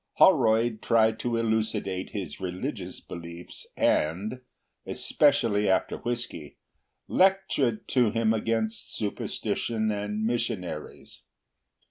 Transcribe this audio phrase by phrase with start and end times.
[0.13, 10.25] Holroyd tried to elucidate his religious beliefs, and—especially after whisky—lectured to him against superstition and
[10.25, 11.21] missionaries.